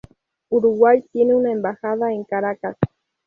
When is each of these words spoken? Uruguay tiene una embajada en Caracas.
Uruguay 0.49 1.03
tiene 1.11 1.35
una 1.35 1.51
embajada 1.51 2.11
en 2.11 2.23
Caracas. 2.23 2.75